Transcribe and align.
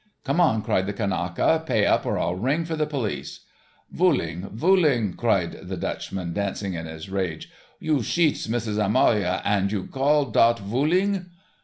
"Come 0.23 0.41
on," 0.41 0.63
cried 0.63 0.87
the 0.87 0.93
Kanaka, 0.93 1.63
"pay 1.63 1.85
up 1.85 2.07
or 2.07 2.17
I'll 2.17 2.33
ring 2.33 2.65
for 2.65 2.75
the 2.75 2.87
police." 2.87 3.41
"Vooling, 3.93 4.49
vooling," 4.49 5.15
shouted 5.15 5.67
the 5.67 5.77
Dutchman, 5.77 6.33
dancing 6.33 6.73
in 6.73 6.87
his 6.87 7.07
rage. 7.07 7.51
"You 7.79 8.01
sheats 8.01 8.49
Missus 8.49 8.79
Amaloa 8.79 9.43
und 9.45 9.71
you 9.71 9.83
gall 9.83 10.25
dot 10.31 10.57
vooling." 10.57 11.27